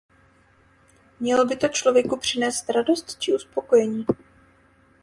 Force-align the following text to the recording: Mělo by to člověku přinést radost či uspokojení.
Mělo 1.19 1.45
by 1.45 1.55
to 1.55 1.67
člověku 1.67 2.17
přinést 2.17 2.69
radost 2.69 3.15
či 3.19 3.33
uspokojení. 3.35 4.05